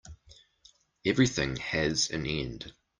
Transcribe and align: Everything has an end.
Everything 1.05 1.57
has 1.57 2.09
an 2.09 2.25
end. 2.25 2.73